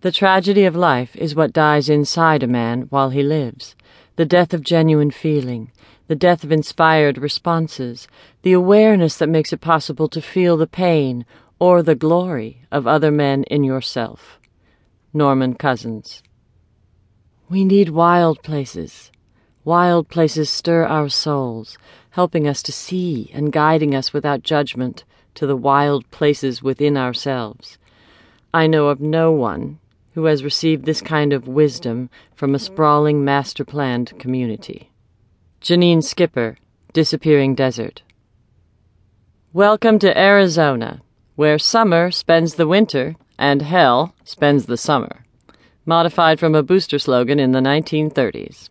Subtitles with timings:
[0.00, 3.74] The tragedy of life is what dies inside a man while he lives,
[4.14, 5.72] the death of genuine feeling,
[6.06, 8.06] the death of inspired responses,
[8.42, 11.26] the awareness that makes it possible to feel the pain
[11.58, 14.38] or the glory of other men in yourself.
[15.12, 16.22] Norman Cousins.
[17.48, 19.10] We need wild places.
[19.64, 21.76] Wild places stir our souls,
[22.10, 25.02] helping us to see and guiding us without judgment
[25.34, 27.78] to the wild places within ourselves.
[28.54, 29.80] I know of no one
[30.18, 34.90] who has received this kind of wisdom from a sprawling, master planned community.
[35.60, 36.56] Janine Schipper,
[36.92, 38.02] Disappearing Desert.
[39.52, 41.02] Welcome to Arizona,
[41.36, 45.24] where summer spends the winter and hell spends the summer.
[45.86, 48.68] Modified from a booster slogan in the 1930s.